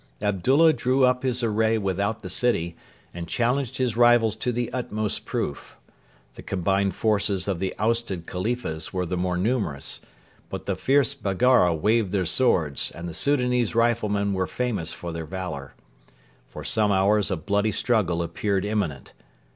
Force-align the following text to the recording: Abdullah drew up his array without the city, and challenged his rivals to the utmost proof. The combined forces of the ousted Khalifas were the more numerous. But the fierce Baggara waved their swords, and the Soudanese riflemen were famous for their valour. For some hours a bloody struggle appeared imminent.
Abdullah 0.19 0.73
drew 0.73 1.05
up 1.05 1.21
his 1.21 1.43
array 1.43 1.77
without 1.77 2.23
the 2.23 2.29
city, 2.31 2.75
and 3.13 3.27
challenged 3.27 3.77
his 3.77 3.95
rivals 3.95 4.35
to 4.37 4.51
the 4.51 4.73
utmost 4.73 5.25
proof. 5.25 5.77
The 6.33 6.41
combined 6.41 6.95
forces 6.95 7.47
of 7.47 7.59
the 7.59 7.75
ousted 7.77 8.25
Khalifas 8.25 8.91
were 8.91 9.05
the 9.05 9.15
more 9.15 9.37
numerous. 9.37 9.99
But 10.49 10.65
the 10.65 10.75
fierce 10.75 11.13
Baggara 11.13 11.75
waved 11.75 12.13
their 12.13 12.25
swords, 12.25 12.89
and 12.89 13.07
the 13.07 13.13
Soudanese 13.13 13.75
riflemen 13.75 14.33
were 14.33 14.47
famous 14.47 14.91
for 14.91 15.11
their 15.11 15.27
valour. 15.27 15.75
For 16.47 16.63
some 16.63 16.91
hours 16.91 17.29
a 17.29 17.37
bloody 17.37 17.71
struggle 17.71 18.23
appeared 18.23 18.65
imminent. 18.65 19.13